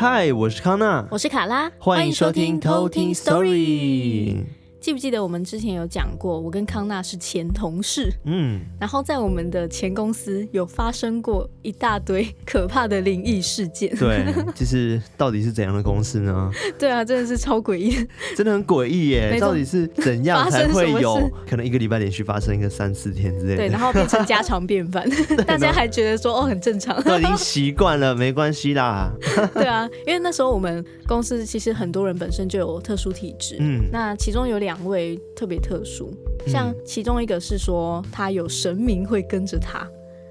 [0.00, 4.34] 嗨，我是康娜，我是卡拉，欢迎收听偷听 Story。
[4.80, 13.94] 记不记得我们之前有讲过，我跟康纳是前同事，嗯，然后在我们的前公司有发生过一大堆可怕的灵异事件。
[13.96, 14.24] 对，
[14.54, 16.50] 就是到底是怎样的公司呢？
[16.78, 17.90] 对啊，真的是超诡异，
[18.34, 19.38] 真的很诡异耶！
[19.38, 23.56] 到底是怎样才会有可能一个礼拜连续发生一个三四天之类的？
[23.58, 25.06] 对，然后变成家常便饭，
[25.46, 29.12] 大家还觉得说哦很正常，都已经习惯了，没关系啦。
[29.52, 34.69] 对啊，因为那时候我们公司其实很多人本身就有特殊体质，嗯，那其中有两。
[34.70, 36.12] 两位特别特殊，
[36.46, 39.84] 像其中一个是说他有神明会跟着他，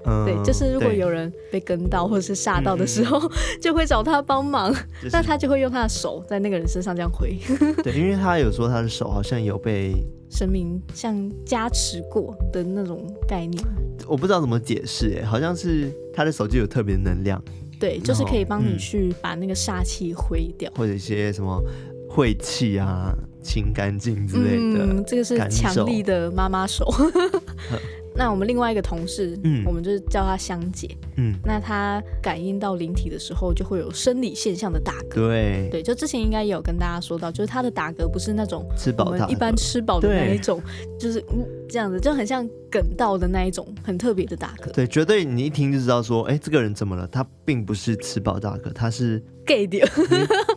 [0.06, 3.30] 嗯、对，就是如果有人被跟到或者是吓到的时候，嗯、
[3.60, 4.72] 就会找他帮忙，
[5.02, 7.36] 就是、那他就会用他的手在那个人身上这样挥。
[7.82, 9.92] 对，因为他有说他的手好像有被
[10.32, 13.62] 神明像加持过的那种概念，
[14.08, 17.42] 我不知道怎么解释，哎，好像是他的手就有特别能量，
[17.78, 21.62] 对，就是可以帮你去把那个煞气挥掉，或者一些什么
[22.10, 23.16] 晦气啊。
[23.42, 26.86] 清干净之类的，嗯，这个是强力的妈妈手。
[28.14, 35.14] 那我们另外一个同事，嗯，我们就是叫她香姐，嗯，那她感应到灵体的时候，就会有生理现象的打嗝。
[35.14, 40.62] 对，对，就之前应该也有跟大家说到，就是她的打嗝不是那种吃饱，我们一般吃饱的那一种，
[40.98, 44.70] 就是嗯这样子，就很像梗到的那一种，很特别的打嗝。
[44.72, 47.06] 对，绝对你一听就知道说，哎，这个人怎么了？
[47.06, 49.86] 他并不是吃饱打嗝，他是 gay 掉，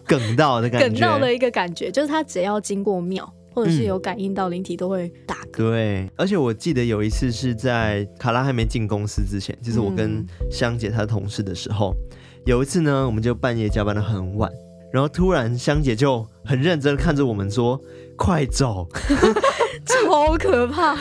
[0.05, 3.27] 梗到的感觉，梗到的一个感觉，就是他只要经过庙。
[3.55, 5.57] 或者是有感应到灵体都会打嗝。
[5.57, 14.51] 对，而且我记得有一次是在卡拉还没进公司之前，就是我跟香姐她同事的时候，嗯、有一次呢，我们就半夜加班的很晚，
[14.91, 17.79] 然后突然香姐就很认真的看着我们说
[18.17, 18.87] ：“快走！”
[19.85, 20.97] 超可怕！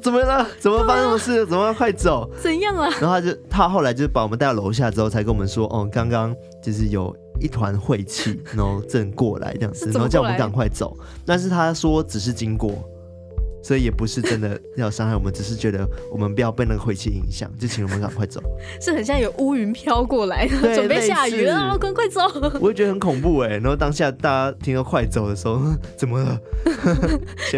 [0.00, 0.46] 怎么了？
[0.60, 1.46] 怎么发生什么事？
[1.46, 2.30] 怎么快走？
[2.40, 2.88] 怎样啊？
[3.00, 10.96] 然后他就他后来就把我们带到楼下之后，才跟我们说：“哦，刚刚就是有。”一团晦气， 然后正过来这样子，然后叫我们赶快走。
[11.24, 12.72] 但是他说只是经过，
[13.62, 18.40] 所以也不是真的要伤害我们，只是觉得我们不要被那个晦气影响，就请我们赶快走。
[18.80, 22.20] 是很像有乌云飘过来，准备下雨了，赶快走。
[22.60, 23.50] 我也觉得很恐怖哎。
[23.50, 25.60] 然后当下大家听到快走的时候，
[25.96, 26.40] 怎么了？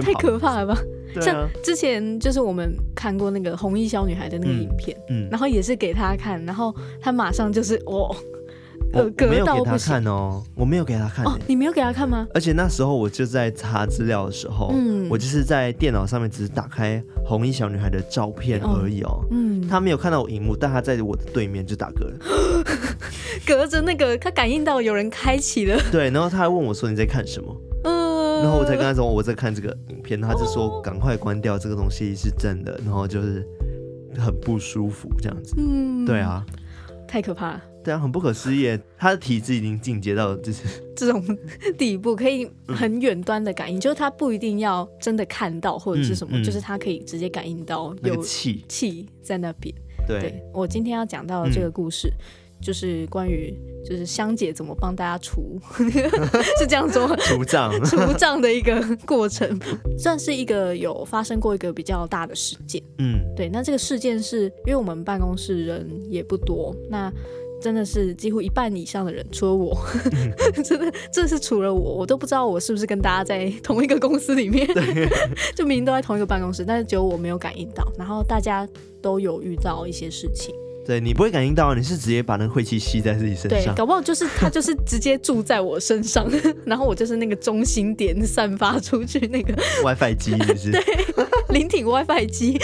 [0.02, 0.80] 太可怕了吧？
[1.20, 8.14] 像之前就是我们看过那个红衣小女孩的那个影片，嗯，然后也是给她看，然后她马上就是哦。
[8.92, 11.24] 我没有给他看哦，我没有给他看。
[11.24, 12.26] 哦，你没有给他看吗？
[12.34, 22.64] 而且那时候我就在查资料的时候，嗯，我就是在电脑上面只是打开红衣小女孩的照片而已哦，嗯，他没有看到我荧幕，但他在我的对面就打嗝了，
[23.46, 27.56] 隔着那个他感应到有人开启了，对，然后他还问我说你在看什么？
[27.84, 33.46] 嗯，然后我才跟他说我在看这个影片，他就说赶快关掉，这个东西是真的，然后就是
[34.18, 36.44] 很不舒服这样子，嗯，对啊，
[37.06, 37.62] 太可怕了。
[37.82, 40.64] 对啊，很不可思议，他的体质已经进阶到就是
[40.94, 41.24] 这种
[41.78, 49.74] 地步，可以很远端的感应，嗯、就是他不一定要真的看到或者是什么，嗯嗯、就是他可以直接感应到有气气在那边。
[50.06, 55.58] 对，对我今天要讲到的这个故事，嗯、就是关于就是香姐怎么帮大家除，
[56.58, 59.58] 是这样说除障 除障的一个过程，
[59.96, 62.82] 算是一个有发生过一个比较大的事件。
[62.98, 67.10] 嗯，对，那这个事件是因为我们办公室人也不多，那。
[67.60, 69.76] 真的是几乎一半以上的人，除了我，
[70.64, 75.08] 真的，这是除了我，我都不知道我是不是跟大家在同一个公司里面，对
[75.54, 78.66] 就明明都在同一个办公室，但是只有我没有感应到，然后大家
[79.02, 80.54] 都有遇到一些事情。
[80.86, 83.50] 对，你不会感应到，你是直接把那个晦气吸在自己身上。
[83.50, 86.28] 对，搞不好就是他就是直接住在我身上，
[86.64, 89.54] 然后我就是那个中心点散发出去那个
[89.84, 90.82] WiFi 机，就是对，
[91.50, 92.58] 灵体 WiFi 机。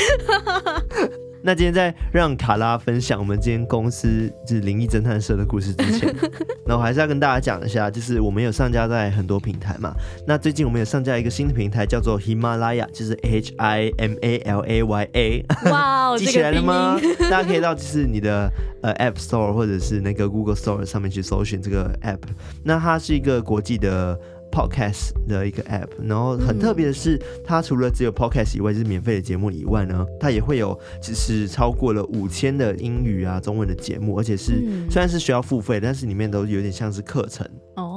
[1.46, 6.12] 那今天在让卡拉分享我们今天公司就是灵异侦探社的故事之前，
[6.66, 9.94] 那我还是要跟大家讲一下，就是我们有上架在很多平台嘛。
[10.26, 15.46] 那最近我们有上架一个新的平台，叫做喜马拉雅，就是 H I M A L A Y A。
[15.70, 16.98] 哇， 记起来了吗？
[17.30, 18.50] 大家可以到就是你的
[18.82, 22.18] 呃 App Store 或者是那个 Google Store 上面去搜寻这个 App。
[22.64, 24.18] 那它是一个国际的。
[24.56, 34.54] Podcast 的一个 app，然后很特别的是，它除了只有 Podcast 以外，就是免费的节目以外呢，它也会有就是超过了五千的英语啊、中文的节目，而且是
[34.88, 37.46] 虽然是需要付费，但是里面都有点像是课程。
[37.76, 37.95] 哦。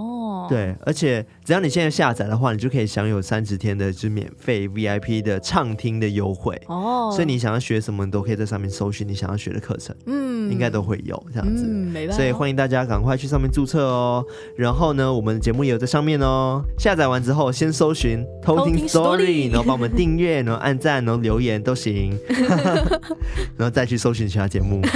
[0.50, 7.12] 对，而且只要你现在下载的话，你就可以享有三十天的就是免费 VIP 的畅听的优惠哦。
[7.14, 11.64] 所以你想要学什么，你都可以在上面搜寻你想要学的课程，嗯，应该都会有这样子。
[11.66, 12.18] 嗯，没办法。
[12.18, 14.24] 所以欢迎大家赶快去上面注册哦。
[14.58, 16.64] 然后呢，我们的节目也有在上面哦。
[16.78, 22.18] 下载完之后，先搜寻偷听 Story，然后帮我们订阅， 然后按赞，然后留言都行。
[23.58, 24.82] 然后再去搜寻其他节目。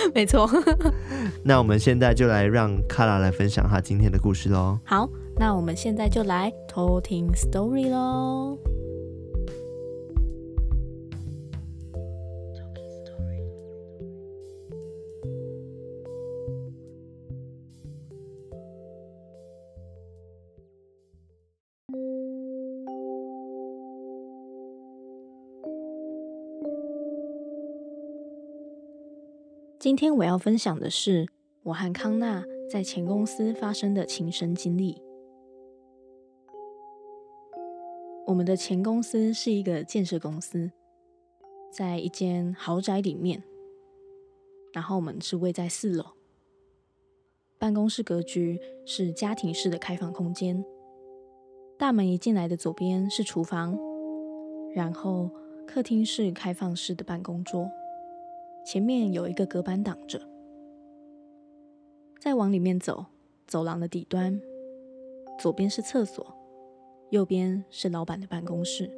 [0.14, 0.48] 没错。
[1.44, 4.78] 那我们现在就来让卡拉来分享她今天的故事喽。
[4.84, 5.08] 好，
[5.38, 8.58] 那我们现在就来偷听 story 喽。
[29.80, 31.26] 今天我要分享的是
[31.62, 35.00] 我和康纳在前公司发生的亲身经历。
[38.26, 40.70] 我们的前公司是一个建设公司，
[41.72, 43.42] 在一间豪宅里面，
[44.74, 46.04] 然后我们是位在四楼。
[47.58, 50.62] 办公室格局是家庭式的开放空间，
[51.78, 53.78] 大门一进来的左边是厨房，
[54.74, 55.30] 然后
[55.66, 57.66] 客厅是开放式的办公桌。
[58.64, 60.20] 前面有一个隔板挡着，
[62.20, 63.06] 再往里面走，
[63.46, 64.40] 走廊的底端，
[65.38, 66.24] 左边是厕所，
[67.10, 68.90] 右边是老板的办公室。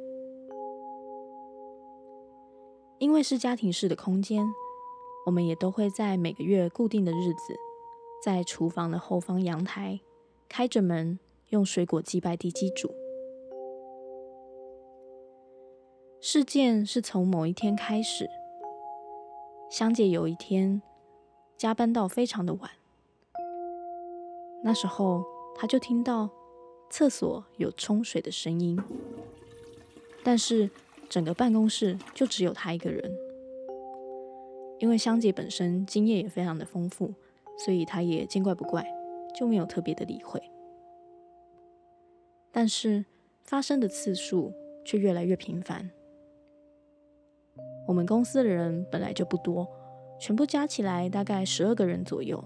[2.99, 4.45] 因为是家庭式的空间，
[5.25, 7.55] 我们也都会在每个月固定的日子，
[8.23, 9.99] 在厨房的后方阳台
[10.47, 11.17] 开着门，
[11.49, 12.93] 用水果祭拜地基主。
[16.21, 18.29] 事件是从某一天开始。
[19.73, 20.79] 香姐有一天
[21.57, 22.69] 加班到非常的晚，
[24.63, 25.25] 那时候
[25.55, 26.29] 她就听到
[26.91, 28.79] 厕所有冲水的声音，
[30.23, 30.69] 但是
[31.09, 33.11] 整个办公室就只有她一个人。
[34.77, 37.11] 因为香姐本身经验也非常的丰富，
[37.57, 38.85] 所以她也见怪不怪，
[39.33, 40.39] 就没有特别的理会。
[42.51, 43.03] 但是
[43.41, 44.53] 发生的次数
[44.85, 45.89] 却越来越频繁。
[47.85, 49.67] 我们公司的人本来就不多，
[50.19, 52.41] 全部加起来大概十二个人左右，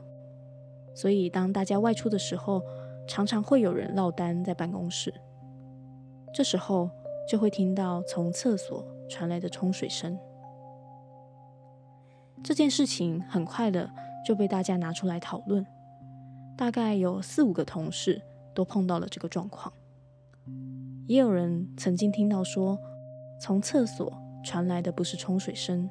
[0.95, 2.61] 所以当大家外出的时候，
[3.07, 5.13] 常常会有人落单在办公室。
[6.33, 6.89] 这时候
[7.29, 10.17] 就会听到从厕所传来的冲水声。
[12.43, 13.89] 这件事情很快的
[14.25, 15.65] 就被大家拿出来讨论，
[16.57, 18.21] 大概有四五个同事
[18.53, 19.71] 都碰到了这个状况，
[21.07, 22.79] 也有人曾经听到说
[23.39, 24.26] 从厕所。
[24.43, 25.89] 传来的不是冲水声，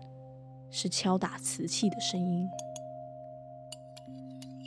[0.71, 2.49] 是敲打瓷器的声音。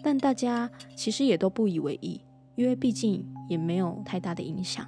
[0.03, 2.21] 但大家其实也都不以为意，
[2.55, 4.85] 因为毕竟也没有太大的影响。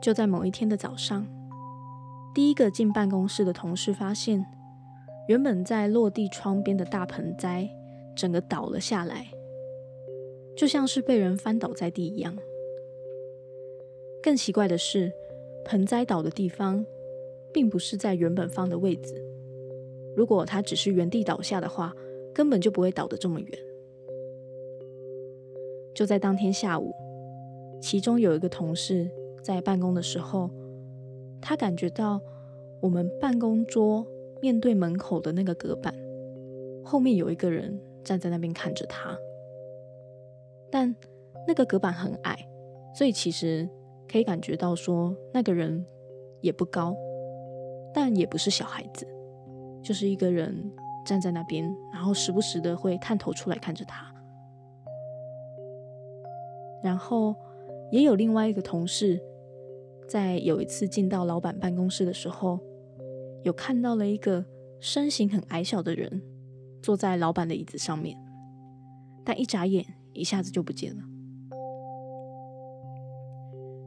[0.00, 1.26] 就在某一天的早上，
[2.32, 4.46] 第一个进办公室的同事发现，
[5.28, 7.68] 原本在落地窗边的大盆栽
[8.14, 9.26] 整个倒了下来，
[10.56, 12.36] 就像是被人翻倒在地一样。
[14.22, 15.12] 更奇怪的是，
[15.66, 16.86] 盆栽倒的地方，
[17.52, 19.20] 并不是在原本放的位置。
[20.16, 21.92] 如果它只是原地倒下的话，
[22.32, 23.58] 根本就不会倒得这么远。
[25.92, 26.94] 就在当天下午，
[27.80, 29.10] 其中有一个同事
[29.42, 30.48] 在办公的时候，
[31.40, 32.20] 他感觉到
[32.80, 34.06] 我们办公桌
[34.40, 35.92] 面对门口的那个隔板
[36.84, 39.18] 后面有一个人站在那边看着他，
[40.70, 40.94] 但
[41.48, 42.48] 那个隔板很矮，
[42.94, 43.68] 所以其实。
[44.08, 45.84] 可以感觉到说，那个人
[46.40, 46.96] 也不高，
[47.92, 49.06] 但也不是小孩子，
[49.82, 50.72] 就是一个人
[51.04, 54.12] 站在那边，然后时不时的会探头出来看着他。
[56.82, 57.34] 然后
[57.90, 59.20] 也有另外一个同事，
[60.08, 62.60] 在有一次进到老板办公室的时候，
[63.42, 64.44] 有看到了一个
[64.78, 66.22] 身形很矮小的人
[66.82, 68.16] 坐在老板的椅子上面，
[69.24, 71.02] 但一眨眼，一下子就不见了。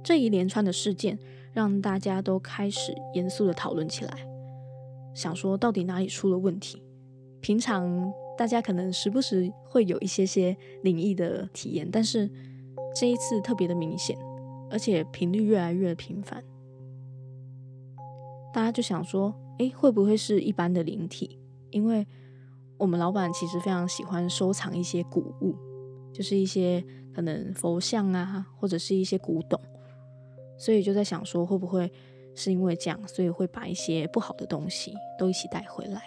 [0.09, 1.19] 这一连串的事件
[1.53, 4.27] 让大家都开始严肃地讨论起来，
[5.13, 6.81] 想说到底哪里出了问题。
[7.41, 12.27] 平常大家可能时不时会有一些些灵异的体验，但是
[12.95, 14.17] 这一次特别的明显，
[14.71, 16.43] 而且频率越来越频繁。
[18.51, 21.37] 大家就想说，诶，会不会是一般的灵体？
[21.69, 22.07] 因为
[22.79, 25.55] 我们老板其实非常喜欢收藏一些古物，
[26.11, 29.61] 就是一些可能佛像啊，或者是一些古董。
[30.59, 31.89] 所以就在想说，会不会
[32.35, 36.03] 是因为这样，所以会把一些不好的东西都一起带回来？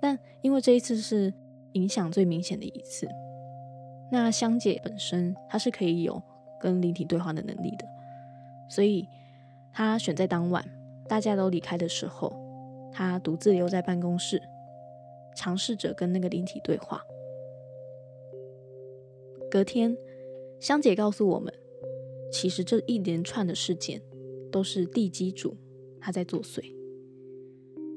[0.00, 1.32] 但因为这一次是
[1.72, 3.08] 影响最明显的一次，
[4.10, 6.20] 那香姐本身她是可以有
[6.60, 7.86] 跟灵体对话的能力的，
[8.68, 9.08] 所以
[9.72, 10.64] 她选在当晚
[11.08, 12.32] 大家都离开的时候，
[12.92, 14.42] 她独自留在办公室，
[15.34, 17.02] 尝试着跟那个灵体对话。
[19.48, 19.96] 隔天，
[20.58, 21.52] 香姐告诉我们。
[22.32, 24.02] 其实这一连串的事件
[24.50, 25.56] 都是地基主
[26.00, 26.60] 他在作祟。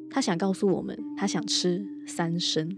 [0.10, 2.78] 他想告诉我们，他想吃三牲，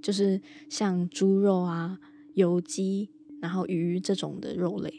[0.00, 2.00] 就是像猪肉啊、
[2.34, 4.92] 油鸡，然后鱼这种的肉类。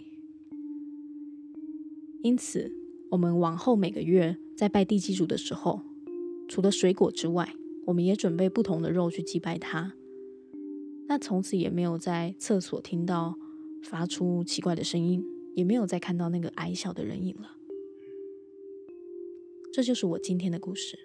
[2.22, 2.72] 因此，
[3.12, 5.82] 我们往后每个月在拜地基主的时候，
[6.48, 7.54] 除了水果之外，
[7.86, 9.94] 我们也准备不同的肉去祭拜他。
[11.10, 13.36] 那从此也没有在厕所听到
[13.84, 15.22] 发出奇怪的声音，
[15.56, 17.50] 也没有再看到那个矮小的人影了。
[19.74, 20.98] 这就是我今天的故事。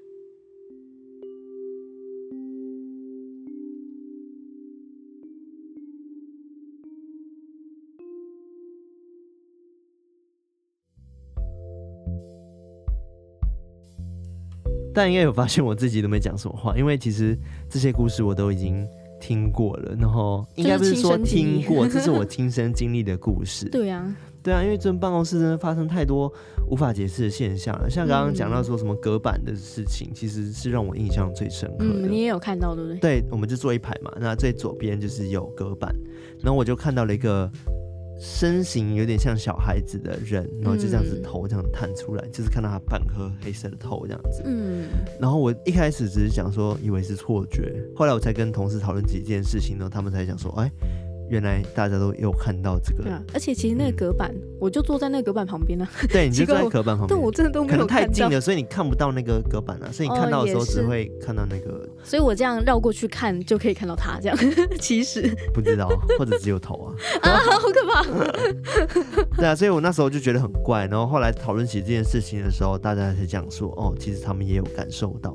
[14.95, 17.39] 但应该有发现我自己都没讲什么话，因为其实
[17.71, 18.85] 这些故事我都已经
[19.21, 23.69] 听过了，然后应该不是说听过， 这是我亲身经历的故事。
[23.69, 24.13] 对呀。
[24.43, 26.33] 对啊，因为这办公室真的发生太多
[26.71, 32.07] 无法解释的现象了，像刚刚讲到说什么隔板的事情，嗯、其实是让我印象最深刻的。
[32.07, 32.99] 嗯，你也有看到对不对？
[32.99, 35.95] 对，我们就坐一排嘛，那最左边就是有隔板，
[36.41, 37.51] 然后我就看到了一个
[38.21, 44.43] 身形有点像小孩子的人，然后就这样子头这样探出来，嗯、就是看到他半颗黑色的头这样子。
[44.47, 44.87] 嗯，
[45.21, 50.71] 然后我一开始只是讲说以为是错觉，后来我才跟同事讨论几件事情，然后他们才讲说，哎。
[51.29, 55.87] 原来大家都有看到这个，对啊，而且其实那个隔板，嗯、我就坐在那个隔板旁边呢。
[56.09, 59.91] 对，你就 坐在隔板旁边，但我真的都没有看到，可能太近了，所以你看不到那个隔板啊。
[59.93, 61.71] 所以你看到的时候只会看到那个。
[61.71, 64.39] 哦、所以我这样绕过去看就可以看到他这样。
[64.81, 66.95] 其实不知道，或者只有头啊。
[67.23, 68.03] 啊，好可怕。
[69.37, 70.87] 对啊，所以我那时候就觉得很怪。
[70.87, 75.33] 然后后来讨论起这件事情的时候，大家才讲说，哦，其实他们也有感受到，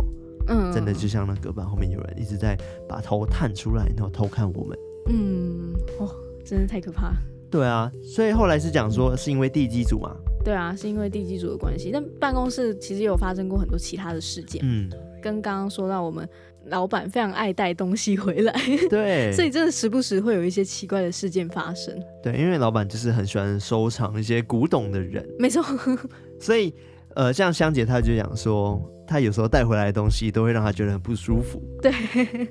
[0.47, 2.57] 嗯，真的就像那隔板后面有人一直在
[2.87, 4.77] 把头探出来，然后偷看我们。
[5.07, 6.09] 嗯，哦。
[6.45, 7.13] 真的太可怕。
[7.49, 10.13] 对啊，所以后来是讲说是因为地基组嘛。
[10.43, 11.89] 对啊，是因为地基组的关系。
[11.91, 14.61] 但办公室其实有发生过很多其他的事件。
[14.61, 14.89] 嗯，
[15.21, 16.27] 跟刚刚说到我们
[16.65, 18.53] 老板非常爱带东西回来。
[18.89, 21.97] 对， 所以真的时不时会有一些奇怪的事件发生。
[22.21, 25.25] 对，因为老板就是很喜欢收藏一些古董的人。
[25.39, 25.63] 没错。
[26.41, 26.73] 所以
[27.15, 28.81] 呃，像香姐她就讲说。
[29.07, 31.61] 他有时候带回来的东西都会让他觉得很不舒服。
[31.81, 31.91] 对，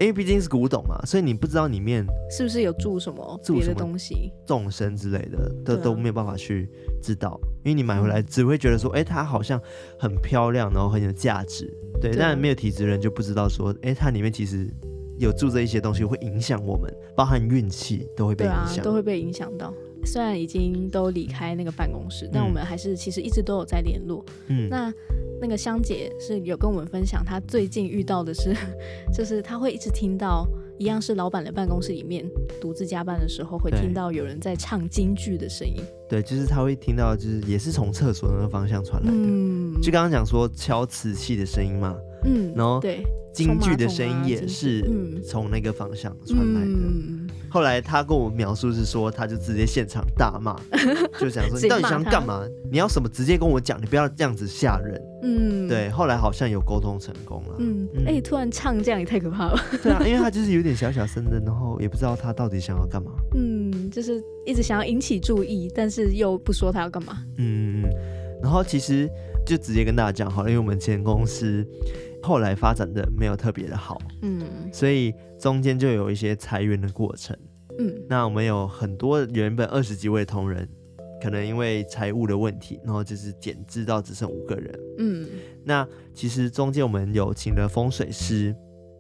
[0.01, 6.69] 因为毕竟是古董嘛，所以你不知道里面是不是有住什么别的东西、众生之类的，都都没有办法去
[7.03, 7.41] 知道。
[7.65, 9.61] 因为你买回来只会觉得说，哎、欸，它好像
[9.99, 11.73] 很漂亮，然后很有价值。
[12.01, 14.69] 对，对但没有体质的人就不知道说，哎、欸，它里面其实
[15.19, 19.73] 有住着一些东西会影响我们，包含运气都会被影响、啊，都会被影响到。
[20.05, 24.25] 虽然已经都离开那个办公室，嗯、但我们还是其实一直都有在联络。
[24.49, 24.93] 嗯，那。
[25.41, 28.55] 那个香姐是有跟我们分享，她最近遇到的是，
[29.13, 30.47] 就是她会一直听到，
[30.79, 32.25] 一样是老板的办公室里面
[32.61, 35.83] 独自加班的时候，会听到有人在唱京剧的声音。
[36.09, 39.17] 对，就是她会听到，就是也是从厕所那个方向传来的。
[39.17, 41.97] 嗯，就刚刚讲说敲瓷器的声音嘛。
[42.25, 43.03] 嗯，然后对，
[43.35, 44.89] 京剧的声音也是
[45.25, 46.67] 从那个方向传来的。
[46.67, 47.22] 嗯
[47.53, 50.57] 后来他跟我描述是说，他就直接现场大骂，
[51.21, 52.43] 就想说你到底想干嘛？
[52.71, 54.99] 你要什么直接跟我讲，你不要这样子吓人。
[55.23, 55.91] 嗯，对。
[55.91, 57.57] 后来好像有沟通成功了。
[57.59, 59.61] 嗯，哎、欸，突然唱这样也太可怕了。
[59.83, 63.13] 对啊，因为他就是有点小小声的，然后也不知道他到底想要干嘛。
[63.37, 67.19] 嗯，就是一直想要引起注意，但是又不说他要干嘛。
[67.37, 67.85] 嗯，
[68.43, 69.07] 然后其实
[69.45, 71.67] 就直接跟大家讲好了，因为我们前公司。
[72.25, 74.41] 后来发展的没有特别的好，嗯，
[74.73, 77.37] 所以中间就有一些裁员的过程，
[77.77, 80.69] 嗯，那我们有很多原本二十几位同仁，
[81.21, 85.27] 可能因为财务的问题，然后就是减资到只剩五个人，嗯，
[85.65, 85.85] 那
[86.15, 88.55] 其实中间我们有请了风水师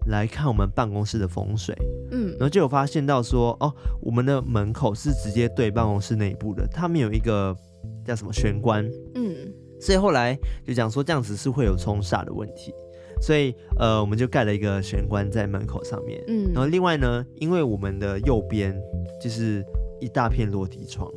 [0.09, 1.77] 来看我们办公室的风水，
[2.11, 7.57] 嗯，然后就有发现到说，哦，我们的门口是直接对办公室内部的，他们有一个
[8.05, 8.85] 叫什么玄关，
[9.15, 9.33] 嗯，
[9.81, 12.75] 所以后来就讲说这样子是会有冲煞的问题。
[13.23, 16.21] 所以，呃，我们就盖了一个玄关在门口上面。
[16.27, 18.77] 嗯，然后另外呢，因为我们的右边
[19.23, 19.65] 就是
[20.01, 21.09] 一大片落地窗，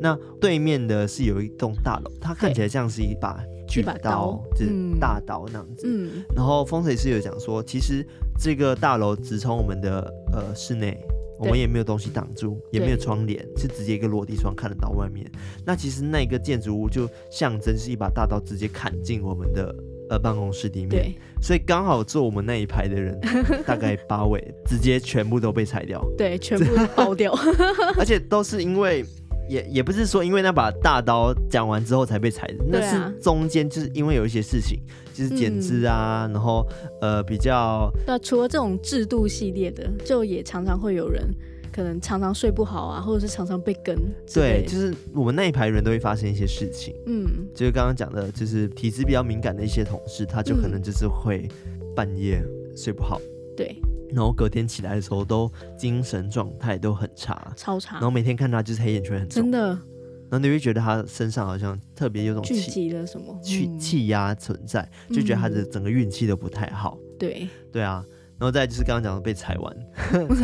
[0.00, 5.84] 那对面的是有一栋大楼，它看起来像是一把巨刀，刀就是大刀那样子。
[5.88, 8.06] 嗯，然后风水师有讲说，其实
[8.38, 10.00] 这个大楼直冲我们的
[10.32, 10.96] 呃室内，
[11.40, 15.28] 我们也没有东西挡住，也没有窗帘，是直接一个落地窗看得到外面。
[15.66, 19.74] 那其实那个建筑物就象征是一把大刀直接砍进我们的。
[20.10, 21.14] 呃，办公室里面，对。
[21.40, 23.18] 所以刚好坐我们那一排的人，
[23.66, 27.34] 大概八位，直接全部都被裁掉，对，全部都爆掉，
[27.98, 29.04] 而且都是因为，
[29.48, 34.78] 也也不是说因为那把大刀讲完之后才被裁的，那是中间就是因为有一些事情，
[35.12, 36.64] 就是减资啊，嗯、然后
[37.00, 41.28] 呃比较，那除了这种制度系列的，就也常常会有人
[41.72, 43.96] 可能常常睡不好啊，或者是常常被跟。
[44.32, 46.94] 对，就是我们那一排人都会发生一些事情。
[47.06, 51.48] 嗯，就是刚刚讲的，就是体质比较敏感的一些同事，他就可能就是会
[51.96, 52.44] 半夜
[52.76, 53.20] 睡不好。
[53.56, 53.74] 对。
[54.10, 57.94] 然后隔天起来的时候，都精神状态都很差，超差。
[57.94, 59.68] 然后每天看他就是黑眼圈很重，真的。
[59.68, 66.98] 然后你会觉得他身上好像特别有种聚集了什么气气压存在，就觉得他的整个运气都不太好。
[67.18, 68.04] 对对啊，
[68.42, 69.76] 然后再就是刚刚讲的被踩完，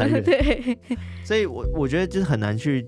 [1.26, 2.87] 所以我我觉得就是很难去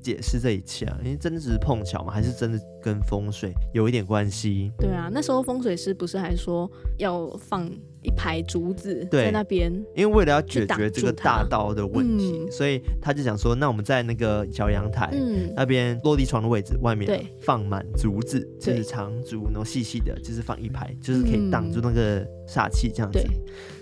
[0.00, 2.10] 解释这一切啊，因为真的只是碰巧嘛？
[2.10, 4.72] 还是真的跟风水有一点关系？
[4.78, 7.70] 对啊，那时候风水师不是还说要放
[8.06, 23.20] 一排竹子在那边，因为为了要解决这个大刀的问题，嗯、所以他就想说，那我们在那个小阳台、嗯、那边落地窗的位置外面放满竹子，就是长竹，然后细细的，就是放一排，就是可以挡住那个煞气这样子。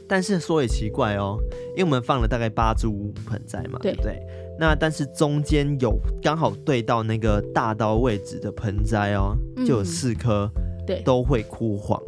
[0.09, 1.39] 但是说也奇怪哦，
[1.71, 3.95] 因为我们放了大概八株盆栽嘛，对。
[3.95, 4.19] 不对？
[4.57, 10.49] 那但是中间有刚好对到那个大刀位置的盆栽哦，就有四颗，
[10.87, 12.01] 对，都会枯黄，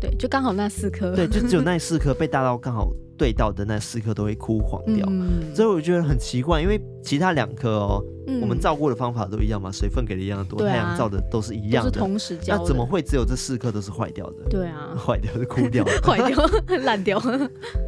[0.00, 8.04] 对，就刚好那四颗，对，就只有那 四颗被大刀刚好对到的那四颗都会枯黄掉，嗯、所以我觉得很奇怪，因为其他两颗哦。
[8.40, 12.56] 我们照顾的方法都一样嘛，水分给的一样多，太阳照的都是一样的，同时浇。
[12.56, 14.44] 那怎么会只有这四颗都是坏掉的？
[14.48, 16.46] 对啊， 坏掉是枯掉， 坏掉
[16.84, 17.20] 烂掉。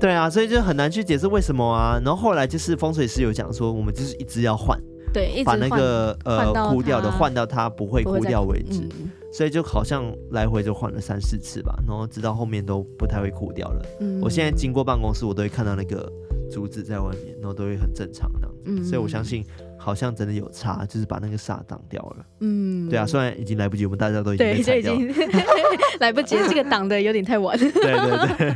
[0.00, 2.00] 对啊，所以就很难去解释为什么啊。
[2.04, 4.76] 然后后来就是风水师有讲说，我们就是一直要换，
[5.12, 8.88] 对，把那个呃枯掉的换到它不会枯掉为止。
[9.33, 13.83] 所以就好像来回就换了三四次吧，然后直到后面都不太会枯掉了。
[14.21, 16.11] 我现在经过办公室，我都会看到那个
[16.50, 18.90] 竹子在外面，然后都会很正常这样子。
[18.90, 19.42] 所以我相信。
[19.82, 22.26] 好像真的有差，就是把那个煞挡掉了。
[22.38, 25.12] 嗯，对啊，虽然已经来不及，我们大家都已经对，就已经
[25.98, 27.58] 来不及， 这个挡的有点太晚。
[27.58, 28.54] 对对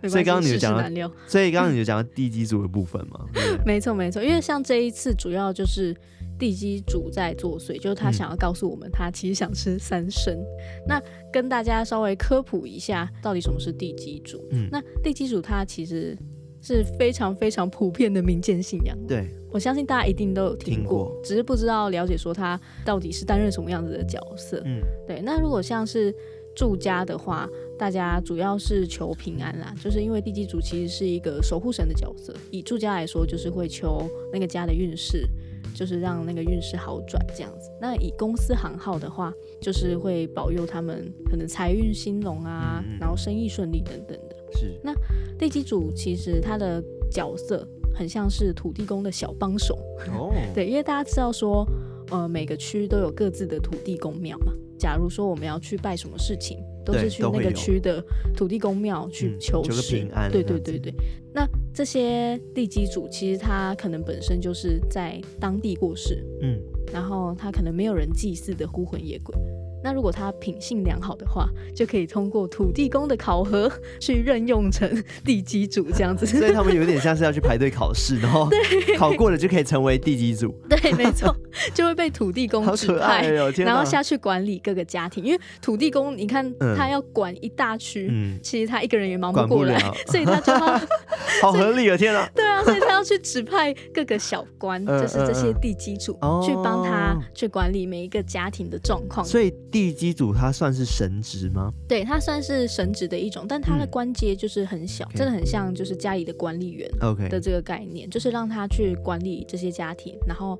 [0.00, 3.26] 对， 所以刚刚你就讲到，所以刚刚你就讲到地基主的部分嘛。
[3.66, 5.94] 没错没错，因为像这一次主要就是
[6.38, 10.34] 地基主在作祟，就是他想要告诉我们，他其实想吃三生。
[10.34, 10.46] 嗯、
[10.88, 14.42] 那跟大家稍微科普一下，到底什么是地基主？
[14.52, 16.16] 嗯，那地基主他其实。
[16.62, 18.96] 是非常非常普遍的民间信仰。
[19.06, 24.62] 对，我相信大家一定都有听过，只是不知道了解说他到底是担任什么样子的角色。
[24.64, 25.20] 嗯，对。
[25.20, 26.14] 那如果像是
[26.54, 27.48] 住家的话，
[27.78, 32.32] 大家主要是求平安啦，就是因为地基主其实是一个守护神的角色。
[32.50, 35.26] 以住家来说，就是会求那个家的运势，
[35.74, 37.70] 就是让那个运势好转这样子。
[37.80, 44.36] 那以公司行号的话，就是会保佑他们可能财运兴隆啊，嗯、然后生意顺利等等的。
[44.54, 44.94] 是，那
[45.38, 50.32] 地基主其实他的角色很像是土地公的小帮手哦。
[50.54, 51.66] 对，因为大家知道说，
[52.10, 54.52] 呃，每个区都有各自的土地公庙嘛。
[54.78, 58.02] 假如说我们要去拜什么事情，都是去那个区的
[58.34, 60.30] 土地公庙去求事，嗯，平安。
[60.30, 60.92] 对对对对。
[61.32, 66.58] 那这些地基主其实他可能本身就是在当地过世，嗯，
[66.92, 69.34] 然后他可能没有人祭祀的孤魂野鬼。
[69.82, 74.88] 那如果他品性良好的话，就可以通过土地公的考核去任用成
[75.24, 76.24] 地基主这样子。
[76.24, 78.48] 所以他们有点像是要去排队考试，然后
[78.96, 80.54] 考过了就可以成为地基主。
[80.70, 81.34] 对，没错，
[81.74, 85.24] 就会被土地公指派，哦、然后下去管理各个家庭。
[85.24, 90.60] 因为土地公，你看他要管一大区，嗯、其实他一个人也忙不过来，所以他就要
[91.42, 91.96] 好合理啊！
[91.96, 99.26] 天哪，对啊，所以他要去指派各个小官，就是这些地基主，嗯嗯、去帮他去管理每一个家庭的状况。
[99.26, 99.52] 所以。
[99.72, 101.72] 地基主他算是神职吗？
[101.88, 110.58] 对，他算是神职的一种，但他的官阶就是很小，嗯、真的很像就是家里的管理员，OK 的这个概念就是让他去管理这些家庭，然后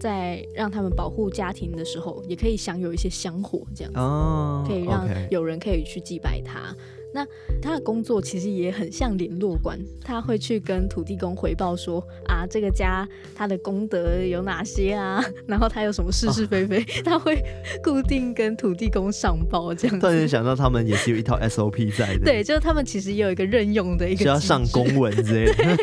[0.00, 6.74] 在让他们保护家庭的时候，也可以享有一些香火这样子，哦、可以让有人可以去祭拜他。
[7.14, 7.24] 那
[7.62, 17.40] 他的工作其实也很像联络官，他会去跟土地公回报说啊，这个家他的功德有哪些啊， 然后他有什么是是非非，哦、 他会
[17.82, 20.04] 固定跟土地公上报这样子。
[20.04, 25.78] 突然想到他们也是有一套 SOP 在的， 对，就是他们其实也有一个任用的一个，需要上公文之类的，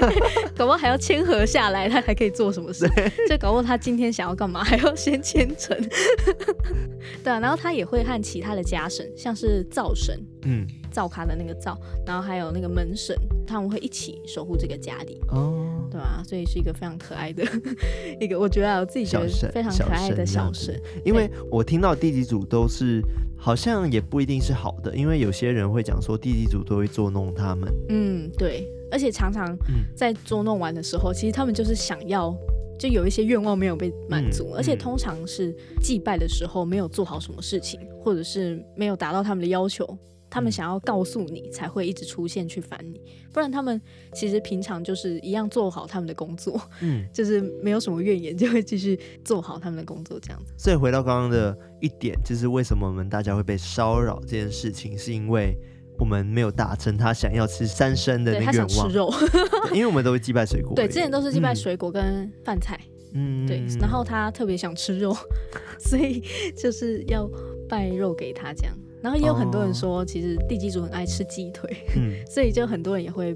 [0.54, 2.86] 搞不好还要签合下来，他才可以做什么事。
[3.30, 5.78] 就搞不好他今天想要干嘛，还要先签成。
[7.24, 10.68] 对啊，然后他也会和其他的家神，像是灶神，嗯。
[10.92, 13.16] 灶咖的那个灶，然后还有那个门神，
[13.48, 16.22] 他们会一起守护这个家里，哦，对啊？
[16.28, 17.44] 所以是一个非常可爱的
[18.20, 20.80] 一个，我觉得我自己觉得非常可爱的小神。
[21.04, 23.02] 因为我听到地基组都是
[23.38, 27.74] 好像也不一定是好的，因为有些人会讲说地基组都会捉弄他们。
[27.90, 29.58] 嗯，对，而且常常
[29.96, 32.36] 在捉弄完的时候，嗯、其实他们就是想要，
[32.78, 39.86] 就有一些愿望没有被满足，嗯、而且通常是祭拜的时候没有做好什么事情，或者是没有达到他们的要求。
[40.32, 43.00] 他们想要告诉你，才会一直出现去烦你。
[43.34, 43.80] 不然他们
[44.14, 50.54] 其实平常就是一样做好他们的工作，嗯， 就是没有什么怨言，就会继续做好他们的工作这样子。
[50.58, 55.54] 所以回到刚刚的一点，就是为什么我们大家会被骚扰这件事情，是因为
[56.00, 58.68] 我们没有达成他想要吃三生的那个愿望。
[58.68, 59.14] 他想吃肉，
[59.74, 60.74] 因为我们都会祭拜水果。
[60.76, 62.80] 对，之前都是祭拜水果跟饭菜。
[63.14, 63.62] 嗯，对。
[63.80, 65.14] 然后他特别想吃肉，
[65.78, 66.24] 所以
[66.56, 67.30] 就是要
[67.68, 68.74] 拜肉给他这样。
[69.02, 73.36] 然后也有很多人说，其实地基主很爱吃鸡腿，嗯， 所以就很多人也会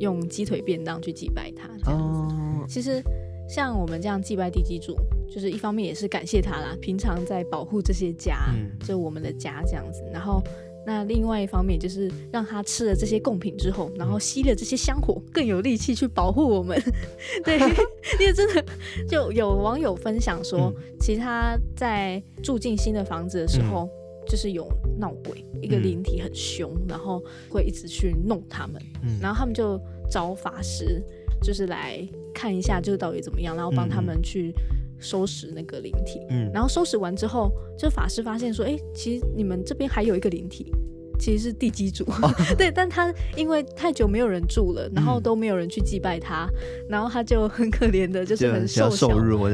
[0.00, 1.68] 用鸡腿便当去祭拜他。
[1.84, 3.02] 这样子，哦，其实
[3.48, 4.96] 像我们这样祭拜地基主，
[5.30, 10.02] 就是一方面也是感谢他啦，平常在保护这些家，嗯，就我们的家这样子。
[10.10, 10.42] 然后
[10.86, 16.80] 那另外一方面就是让他吃了这些贡品之后，然后吸了这些香火，更有力气去保护我们。
[17.44, 17.58] 对，
[18.18, 18.64] 因为真的
[19.06, 23.86] 就有网友分享说，嗯，其实他在住进新的房子的时候。
[24.32, 24.66] 嗯就是有
[24.98, 29.78] 闹鬼，一个灵体很凶，嗯，然后会一直去弄他们，嗯，然后他们就
[30.10, 31.04] 找法师，
[31.42, 34.54] 就是来看一下，就是到底怎么样，然后帮他们去
[34.98, 40.72] 收拾那个灵体，嗯，然后收拾完之后，就法师发现说，哎，其实你们这边还有一个灵体。
[41.22, 49.06] 其实是地基主，哦、 对，但他因为太久没有人住了，然后都没有人去祭拜他，嗯、然后他就很可怜的，就是很瘦小，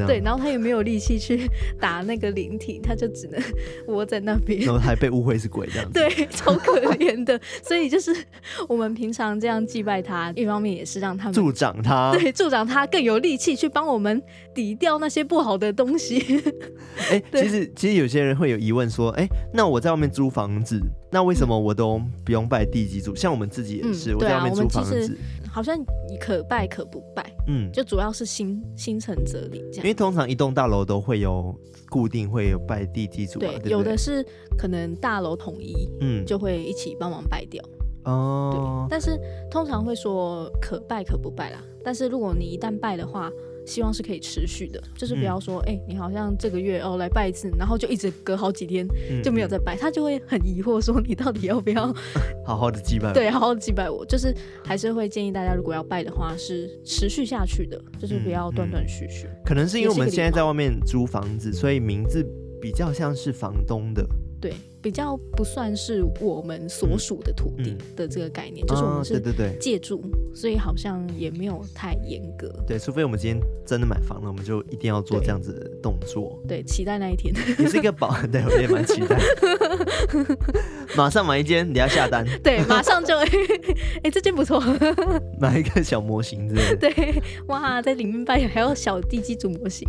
[0.07, 1.47] 对，然后他也没有力气去
[1.79, 3.39] 打那个灵体，他就只能
[3.85, 7.39] 窝在那边，然后还被误会是鬼这样子， 对，超可怜的。
[7.61, 8.15] 所以就是
[8.67, 14.19] 我们平常这样祭拜他，一方面也是让他们助长他，对，助长他更有力气去帮我们
[14.55, 16.41] 抵掉那些不好的东西。
[17.11, 20.81] 哎，其实其实有些人会有疑问说，哎，那我在外面租房子。
[21.11, 23.15] 那为什么我都不用拜地基主？
[23.15, 25.17] 像我们自己也是，嗯、我在外面租房子，
[25.51, 25.77] 好像
[26.19, 29.83] 可拜可不拜，嗯，就主要是心心诚则灵这样。
[29.83, 31.53] 因为通常一栋大楼都会有
[31.89, 34.23] 固定会有拜地基主，对，对对有的是
[34.57, 37.63] 可能大楼统一，嗯，就会一起帮忙拜掉。
[38.05, 39.19] 哦，对，但是
[39.49, 41.59] 通常会说可拜可不拜啦。
[41.83, 43.31] 但是如果你一旦拜的话，
[43.69, 48.87] 希望是可以持续的，就是不要说，哎、嗯欸，你好像这个月哦来拜一次，然后就一直隔好几天
[49.23, 51.93] 就没有再拜，嗯、他就会很疑惑，说你到底要不要
[52.45, 53.13] 好好的祭拜？
[53.13, 59.27] 对，好好的祭拜我，就是还是会建议大家，如果要拜的话，是持续下去的，就是不要断断续续。
[59.45, 62.25] 可能是因为我们现在在外面租房子，所以名字
[62.59, 64.03] 比较像是房东的。
[64.41, 70.01] 对，比较不算是我们所属的土地的这个概念，嗯嗯、就是我们是对对对借住，
[70.33, 72.47] 所以好像也没有太严格。
[72.65, 76.41] 对，除非我们今天真的买房了，我们就一定要做这样子的动作。
[76.47, 77.33] 对，对期待那一天。
[77.59, 79.19] 你是一个宝， 对我也蛮期待。
[80.95, 82.25] 马上买一间，你要下单。
[82.41, 83.27] 对，马上就哎、
[84.03, 84.63] 欸，这间不错。
[85.39, 86.77] 买一个小模型之类的。
[86.77, 89.85] 对，哇，在里面扮演还有小地基主模型。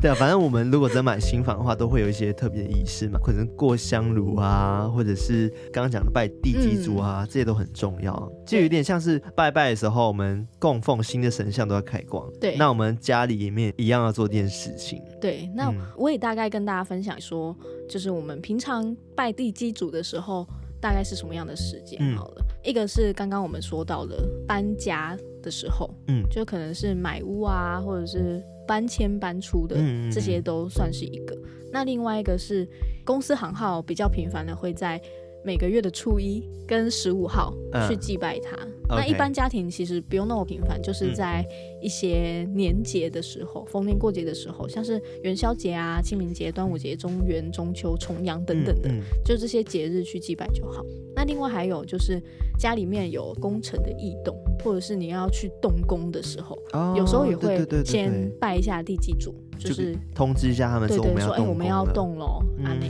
[0.00, 3.76] 对啊，反正我们如果真买新房的话，都会有一些特别的仪式嘛，可能过。
[3.78, 8.32] 香炉啊，或者是刚刚讲的拜地基主啊，嗯、这些都很重要。
[8.46, 12.28] 就有点像是拜拜的时候，我们供奉新的神像都要开光。
[12.40, 15.02] 对，那我们家里面一样要做这件事情。
[15.20, 17.56] 对，那我也大概跟大家分享说，
[17.88, 20.46] 就是我们平常拜地基主的时候，
[20.80, 22.00] 大概是什么样的时间？
[22.16, 31.34] 好了，嗯、一个是刚刚我们说到的搬家的时候，嗯，就可能是买屋啊，或者是搬迁搬出的，嗯、这些都算是一个。
[31.72, 32.68] 那另外一个是
[33.04, 35.00] 公司行号比较频繁的会在
[35.42, 37.54] 每个月的初一跟十五号
[37.88, 38.56] 去祭拜他。
[38.88, 41.44] 嗯、那一般家庭其实不用那么频繁，就是在
[41.80, 50.82] 一些年节的时候，逢年过节的时候，像是元宵节啊、清明节、端午节、中元、中秋、重阳等等的，嗯嗯、就这些节日去祭拜就好。
[51.14, 52.22] 那另外还有就是
[52.58, 59.34] 家里面有工程的异动，或者是你要去动工的时候，哦、有时候也会先拜一下地基主。
[59.58, 62.88] 就是通知一下他们说，我们要动，说哎，我们要动喽，阿内。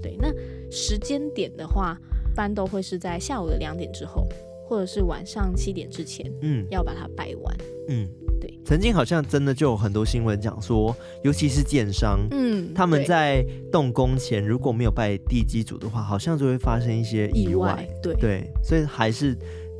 [0.00, 0.32] 对，那
[0.70, 1.98] 时间点的话，
[2.30, 4.24] 一般都会是在下午的两点之后，
[4.66, 7.56] 或者是晚上七点之前，嗯，要把它拜完。
[7.88, 8.08] 嗯，
[8.40, 8.58] 对。
[8.64, 17.52] 曾经好像真的就有很多新闻讲说，尤其是建商，嗯，他们在动工前如果没有拜地基主的话，好像就会发生一些意外。
[17.52, 19.36] 意外对对，所以还是。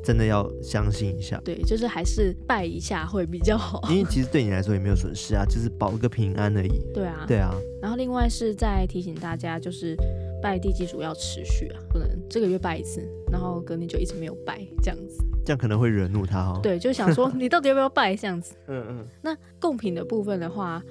[0.06, 3.80] 真的要相信一下，对，就是还是拜一下会比较好。
[3.90, 6.78] 因为其实对你来说也没有损失啊，就是保个平安而已。
[6.92, 7.54] 对啊，对啊。
[7.80, 9.96] 然后另外是再提醒大家，就是
[10.44, 13.00] 拜地基主要持续啊，不能这个月拜一次，
[13.32, 16.60] 然后隔年就一直没有拜这样子，这样可能会惹怒他哦。
[16.62, 18.54] 对，就想说 你到底要不要拜这样子？
[18.68, 19.06] 嗯嗯。
[19.22, 20.82] 那贡品的部分的话，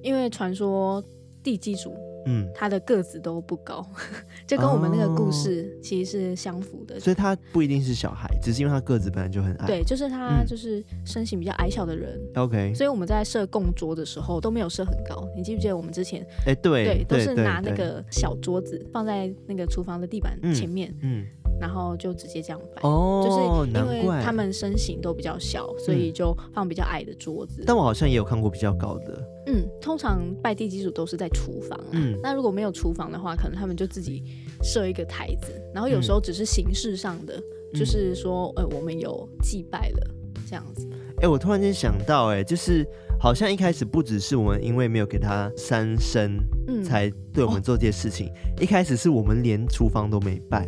[0.00, 1.04] 因为传说
[1.42, 1.94] 地基主。
[2.26, 3.86] 嗯，他的个子都不高，
[4.46, 6.98] 就跟我们那个故事其实是相符的。
[7.00, 9.66] 所以他不一定是小孩，只是因为他个子本来就很矮。
[9.66, 12.20] 对，就是他就是身形比较矮小的人。
[12.36, 15.26] OK，所以我们在设供桌的时候都没有设很高。
[15.36, 16.24] 你记不记得我们之前？
[16.46, 20.94] 哎，对，对，都是拿那个小桌子放在那个厨房的地板前面。
[21.02, 21.24] 嗯。
[21.60, 22.82] 然后就直接这样摆。
[22.82, 27.62] 哦，就是因为他们身形都比较小，所以就放比较矮的桌子。
[27.66, 29.28] 但我好像也有看过比较高的。
[29.46, 31.90] 嗯，通常拜地基主都是在厨房啊。
[31.92, 34.22] 嗯，那如果没有厨房的话，可能他们就自己
[34.62, 40.10] 设一个台子，然后有时候只是形式上的，嗯、就是说，呃，我们有祭拜了
[40.48, 40.88] 这样子。
[41.18, 42.86] 哎、欸，我突然间想到、欸，哎，就是
[43.20, 50.66] 好像一开始不只是我们因为没有给他三牲，嗯，才对我们做这些事情，哦、一开始是我们连厨房都没拜。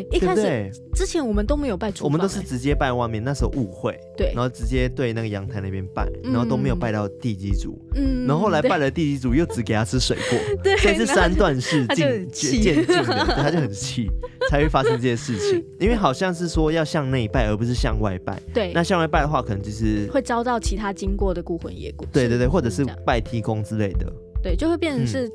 [0.00, 3.22] 哦，对，一开始之前我们都没有拜厨房，我们都是直接拜外面。
[3.22, 7.78] 那时候误会，对，然后直接对那个阳台那边拜，然后都没有拜到地基主。
[7.94, 12.74] 嗯，然后后来拜了地基主，又只给他吃水果， 对，所以是三段式渐渐进
[13.06, 14.08] 的， 他就很气，
[14.50, 15.64] 才会发生这些事情。
[15.78, 18.40] 因为好像是说要向内拜，而不是向外拜。
[18.52, 22.06] 对，那向外拜的话，可能就是会遭到其他经过的孤魂野鬼。
[22.12, 24.12] 对对对，或者是拜天公之类的。
[24.42, 25.30] 对，就会变成是。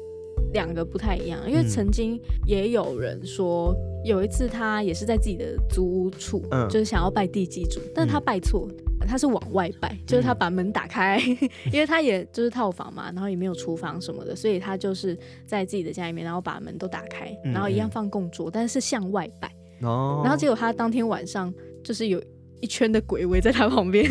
[0.53, 8.67] 两个不太一样，因为曾经也有人说，有一次他也是在自己的租屋处，嗯、就是想要拜地基主，但是他拜错，
[9.01, 22.21] 嗯、他是往外拜，就是他把门打开，嗯、 因为他也就是套房嘛，然后也没有厨房什么的，所以他就是在自己的家里面，然后把门都打开，然后一样放供桌，但是是向外拜，哦、然后结果他当天晚上就是有
[22.61, 24.09] 一圈的鬼围在他旁边。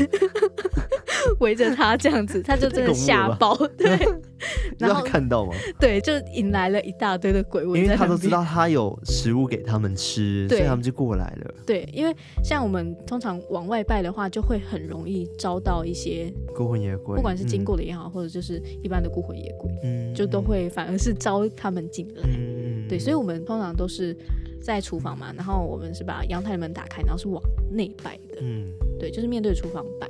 [1.40, 3.98] 围着他这样子，他就真的吓爆，对，
[4.78, 5.52] 然后看到吗？
[5.80, 11.54] 对，就引来了一大堆的鬼，因为他都知道他有食物给他们吃，所以他们就过来了。
[11.66, 22.22] 对，因为像我们通常往外拜的话，就会很容易招到一些孤魂野鬼，不管是经过的也好，或者就是一般的孤魂野鬼，嗯，就都会反而是招他们进来。
[22.24, 24.16] 嗯，对，所以我们通常都是
[24.62, 28.38] 在厨房嘛，然后我们是把阳台门打开，然后是往内拜的。
[28.40, 30.08] 嗯，对，就是面对厨房拜。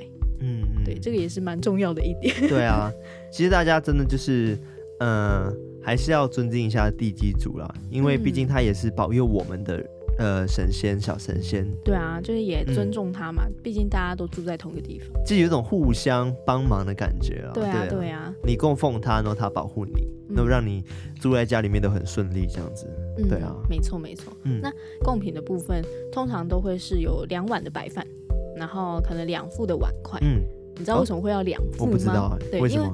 [0.87, 2.33] 对，这个也是蛮重要的一点。
[2.49, 2.91] 对啊，
[3.31, 4.57] 其实大家真的就是，
[5.01, 9.85] 嗯、呃，还是要尊敬一下地基主啦，因为毕竟他也是保佑我们的，
[10.19, 11.67] 呃，神仙小神仙。
[11.85, 17.51] 对啊，就是也尊重他嘛，嗯、毕竟大家都住在同一个地方，就有一种互相帮忙的感觉啊。
[17.53, 20.85] 对啊，对啊，你供奉他，然后他保护你，那么、嗯、让你
[21.21, 22.87] 住在家里面都很顺利，这样子。
[23.19, 24.33] 嗯、对啊，没错没错。
[24.45, 24.71] 嗯，那
[25.03, 28.07] 贡品的部分通常都会是有两碗的白饭，
[28.57, 30.19] 然后可能两副的碗筷。
[30.23, 30.43] 嗯。
[30.79, 31.91] 你知道为什么会要两副吗？
[31.91, 32.69] 我不知道，对，为？
[32.71, 32.89] 因为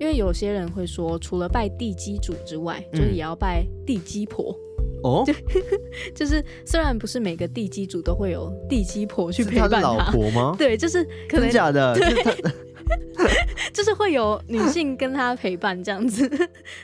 [0.00, 4.56] 因为有些人会说，除了拜地基主之外，嗯、就是也要拜地基婆。
[5.02, 5.32] 哦，就
[6.14, 10.54] 就是虽然不是每个地基主都会有地基婆去陪伴老婆吗？
[10.58, 12.34] 对，就是可能真假的，对，
[13.72, 16.28] 就是会有女性跟他陪伴这样子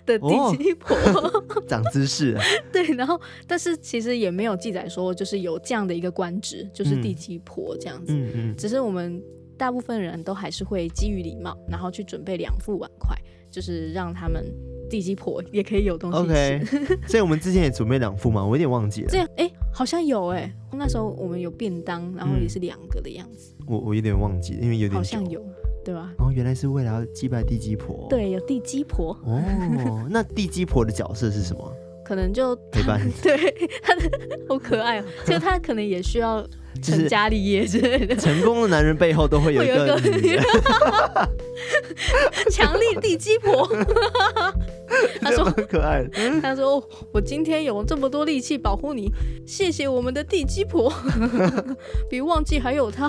[0.06, 0.96] 的地基婆。
[0.96, 2.36] 哦、长知识。
[2.72, 8.12] 对，然后但是其实也没有记载说，就是有这样的一个官职，就是地基婆这样子。
[8.12, 9.22] 嗯嗯，只是我们。
[9.56, 13.16] 大部分人都还是会基于礼貌，然后去准备两副碗筷，
[13.50, 14.44] 就是让他们
[14.90, 16.24] 地基婆也可以有东西吃。
[16.24, 16.64] OK，
[17.08, 19.08] 所以我们之前也准备两副嘛，我有点忘记了。
[19.08, 23.54] 这样，哎、欸，好像有哎、欸，那时候我们有便当，然后也是两个的样子。
[23.60, 25.40] 嗯、我我有点忘记，因为有点好像有，
[25.84, 26.12] 对吧？
[26.18, 28.06] 哦，原来是为了要祭拜地基婆。
[28.10, 29.16] 对，有地基婆。
[29.24, 31.72] 哦，那地基婆的角色是什么？
[32.04, 33.00] 可能就陪伴。
[33.22, 33.36] 对，
[33.82, 34.10] 他的
[34.48, 36.44] 好可爱哦、喔，就他可能也需要。
[36.82, 40.00] 成家立业之类的，成功的男人背后都会有一个
[42.50, 43.68] 强力地基婆。
[45.20, 46.04] 他说很可爱。
[46.40, 49.10] 他说：“我今天有这么多力气保护你，
[49.46, 50.92] 谢谢我们的地基婆，
[52.08, 53.08] 比忘记还有他。”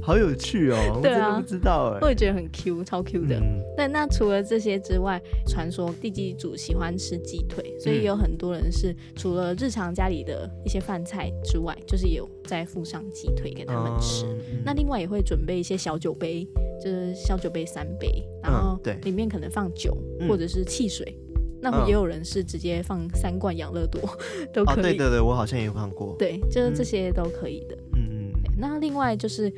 [0.00, 1.00] 好有趣哦！
[1.02, 3.40] 对啊，不知道哎，我也觉得很 Q，超 Q 的。
[3.76, 14.26] 那那除了这些之外，传说地基主喜欢吃鸡腿，所以有很多人是除了日常家里的一些饭菜之外，就是也有在附上鸡腿给他们吃。
[14.64, 16.46] 那另外也会准备一些小酒杯，
[16.82, 19.96] 就是小酒杯三杯，然后对，里面可能放酒
[20.28, 21.16] 或者是汽水。
[21.60, 23.98] 那也有人是直接放三罐养乐多，
[24.52, 24.80] 都可以。
[24.80, 26.14] 哦，对对对，我好像也有看过。
[26.18, 27.74] 对，就是这些都可以的。
[27.94, 28.32] 嗯嗯。
[28.58, 29.50] 那另外就是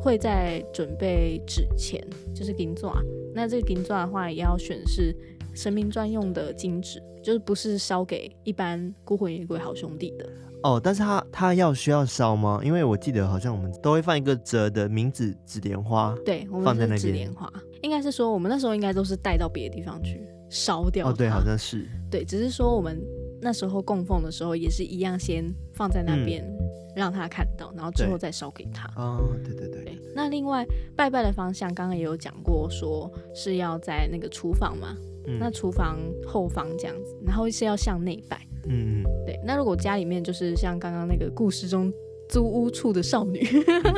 [0.00, 2.00] 会在准备纸钱，
[2.32, 2.94] 就是金钻。
[3.34, 5.12] 那这个金钻的话，也要选是
[5.52, 10.30] 神明专用的金纸，就是不是烧给一般孤魂野鬼好兄弟的。
[10.62, 12.60] 哦，但是他他要需要烧吗？
[12.64, 16.98] 因为我记得好像我们都会放一个折的名字纸莲花，对，我们放在那边。
[16.98, 20.20] 纸莲花应该是说我们那时候应该都是带到别的地方去。
[20.50, 22.98] 烧掉哦，对，好像是对，只是说我们
[23.38, 25.44] 那时候供奉的时候也是一样，先
[25.74, 26.56] 放在那边、嗯、
[26.96, 28.90] 让他看到，然后之后再烧给他。
[28.96, 29.98] 哦，对对对，对。
[30.14, 30.66] 那另外
[30.96, 38.40] 拜拜的方向，刚刚也有讲过，说是要在那个厨房嘛，嗯、那厨房后方这样子，然后是要向内拜。
[38.66, 39.38] 嗯嗯，对。
[39.44, 41.92] 那如果家里面就是像刚刚那个故事中
[42.28, 43.40] 租屋处的少女，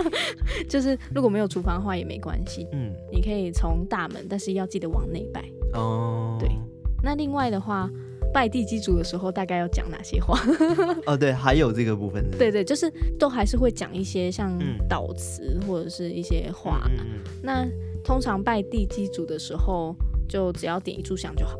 [0.68, 5.44] 就是如果没有厨房的话也没关系，嗯，你可以从大门，但是要记得往内拜。
[5.72, 6.48] 哦，对，
[7.02, 7.90] 那另外的话，
[8.32, 10.38] 拜地基主的时候大概要讲哪些话。
[11.06, 12.38] 哦，对，还有这个部分是是？
[12.38, 14.56] 对对，就是都还是会讲一些像
[14.88, 16.82] 祷词或者是一些话。
[16.90, 17.66] 嗯嗯嗯、那
[18.04, 19.94] 通常拜地基主的时候，
[20.28, 21.58] 就只要点一炷香就好。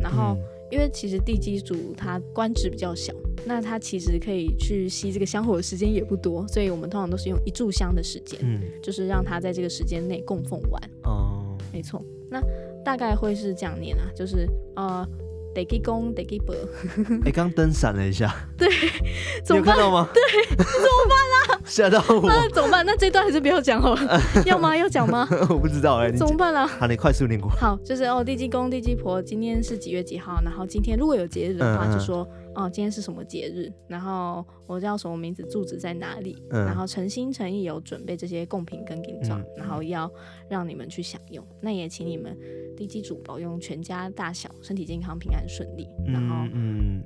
[0.00, 0.36] 然后，
[0.70, 3.12] 因为其实地基主他官职比较小，
[3.44, 10.82] 那他其实可以去吸这个香火的时间也不多，所以我们通常都是用一炷香的时间，嗯，就是让他在这个时间内供奉完。
[11.04, 12.04] 哦，没错。
[12.30, 12.40] 那
[12.84, 15.06] 大概会是这样念啊，就是呃。
[15.54, 16.54] 地基公，得给婆。
[17.24, 18.34] 哎，刚灯闪了一下。
[18.56, 18.68] 对，
[19.48, 20.08] 你有看到吗？
[20.14, 20.22] 对，
[20.56, 20.68] 怎么
[21.08, 21.60] 办啊？
[21.64, 22.22] 吓到我。
[22.28, 22.84] 那怎么办？
[22.86, 24.20] 那这段还是不要讲好了。
[24.44, 24.76] 要吗？
[24.76, 25.28] 要讲吗？
[25.48, 26.10] 我不知道哎。
[26.12, 26.66] 怎么办啊？
[26.66, 27.50] 好，你快速念过。
[27.50, 30.40] 好，就是哦，地基公，地基婆，今天是几月几号？
[30.44, 32.26] 然后今天如果有节日的话，就说。
[32.54, 33.72] 哦，今天是什么节日？
[33.86, 35.42] 然后我叫什么名字？
[35.44, 36.42] 住址在哪里？
[36.50, 40.10] 嗯、然后诚心诚意有准备这些贡品跟饼状，嗯、然后要
[40.48, 41.44] 让你们去享用。
[41.60, 42.36] 那也请你们
[42.76, 46.44] 地基主保佑全家大小身体健康、平安顺利，嗯、然后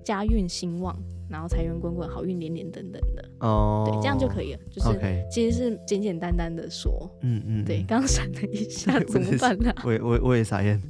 [0.03, 0.97] 家运兴旺，
[1.29, 3.29] 然后财源滚滚、好运连连等等的。
[3.41, 4.61] 哦，对，这样就可以了。
[4.71, 4.99] 就是
[5.31, 7.11] 其实是简简单单的说。
[7.23, 9.73] 嗯嗯，对，刚闪了一下， 怎么办呢？
[9.85, 10.81] 我我我也傻眼。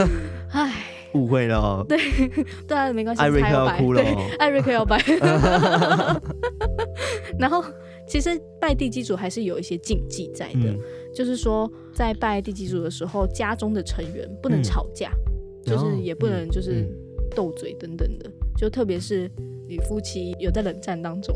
[0.52, 0.91] 唉。
[1.14, 1.98] 误会了哦， 对
[2.66, 4.02] 对啊，没关系，艾瑞克要哭了，
[4.38, 5.02] 艾瑞克要拜。
[7.38, 7.64] 然后
[8.06, 10.78] 其实拜地基主还是有一些禁忌在的，嗯、
[11.14, 15.10] 就是说在拜地基主的时候，家中的成员不能吵架，
[15.64, 16.88] 嗯、就是也不能就是
[17.34, 19.30] 斗嘴等等的，嗯、就特别是
[19.68, 21.34] 你夫妻有在冷战当中，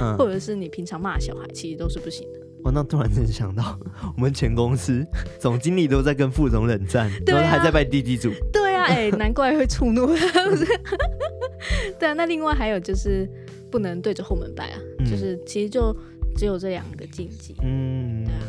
[0.00, 2.40] 嗯、或者是你平常骂小孩，其实都是不行的。
[2.62, 3.78] 我那突然间想到，
[4.14, 5.02] 我们全公司
[5.38, 8.30] 总经理都在跟副总冷战，啊、然后还在拜地基主。
[8.52, 10.06] 对啊，哎、欸， 难怪会触怒。
[11.98, 13.28] 对啊，那另外还有就是
[13.70, 15.94] 不能对着后门拜啊，嗯、就是其实就
[16.36, 17.54] 只有这两个禁忌。
[17.62, 18.42] 嗯，对啊。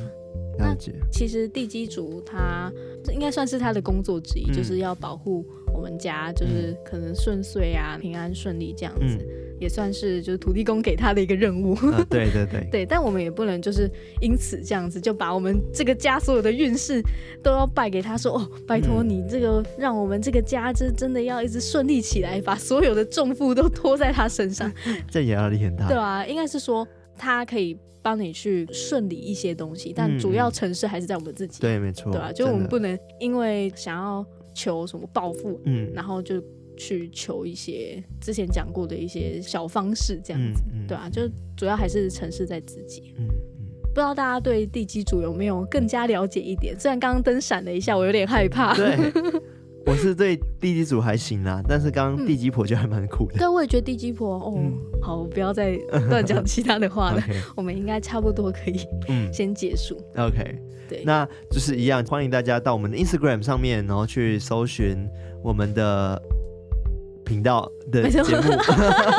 [0.57, 0.75] 那
[1.11, 2.71] 其实地基主他
[3.03, 9.17] 这应该算是他的工作之一，嗯、就是要保护我们家，就是可能顺遂啊、平安顺利这样子。
[9.61, 13.87] 嗯也算是就是土地公给他的一个任务， 啊，对对对， 对，但我们也不能就是
[14.19, 16.99] 因此这样子就把我们这个家所有的运势
[17.43, 24.71] 都要拜给他说，说哦，拜托你这个让我们这个家这真的要一直顺利起来，把所有的重负都拖在他身上，
[25.11, 36.41] 这压力很大，对啊，应该是说他可以帮你去顺利一些东西，但主要城市还是在我们自己，对，没错，对啊，就我们不能因为想要求什么暴富，嗯，然后就。
[36.81, 41.21] 去求一些之前讲过的一些小方式，这样子，嗯嗯、对啊，就
[41.55, 43.13] 主要还是成事在自己。
[43.19, 43.29] 嗯嗯、
[43.83, 46.75] 不知道大家对地基主有没有更加了解一点？
[46.79, 48.73] 虽然刚刚灯闪了一下，我有点害怕。
[48.75, 48.97] 对，
[49.85, 53.37] 我是对地基主还行啦，但是刚刚地基婆就还蛮酷的。
[53.37, 55.77] 对，我也觉得地基婆哦，嗯、好，不要再
[56.09, 57.21] 乱讲其他的话了。
[57.55, 58.79] 我们应该差不多可以
[59.31, 59.95] 先结束。
[60.15, 60.55] 嗯、OK，
[60.89, 65.07] 对，那就是一样，欢迎大家到我们的 Instagram 上面，然后去搜寻
[65.43, 66.19] 我们的。
[67.31, 68.27] 频道的节目，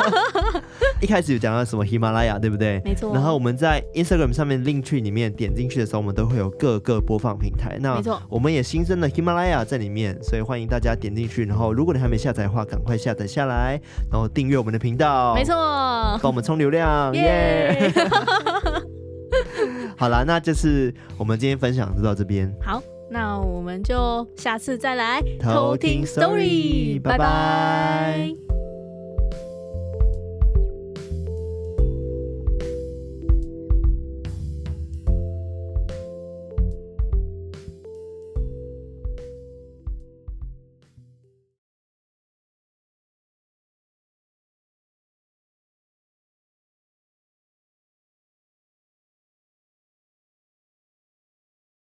[1.01, 2.79] 一开始有讲到什么喜马拉雅，对不对？
[2.85, 3.11] 没错。
[3.11, 7.79] 然后我们在 Instagram 上面 link 里面点进去的时候，我们都会有各个播放平台。
[7.81, 11.43] 那没错我们也新增了喜马拉雅在里面，所以欢迎大家点进去。
[11.45, 15.33] 然后如果你还没下载的话，赶快下载下来，然后订阅我们的频道。
[15.33, 15.55] 没错，
[16.21, 17.91] 帮我们冲流量，耶！
[19.97, 22.53] 好啦，那就是我们今天分享就到这边。
[22.61, 22.79] 好。
[23.13, 28.52] 那我们就下次再来偷听 story，拜拜。